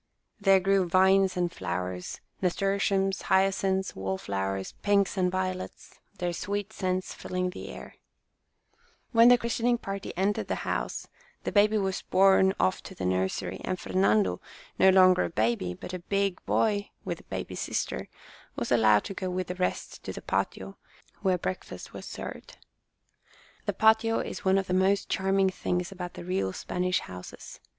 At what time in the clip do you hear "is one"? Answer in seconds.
24.19-24.57